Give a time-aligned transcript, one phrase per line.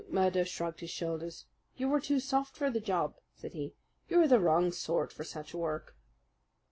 [0.11, 1.45] McMurdo shrugged his shoulders.
[1.77, 3.75] "You were too soft for the job," said he.
[4.09, 5.95] "You are the wrong sort for such work."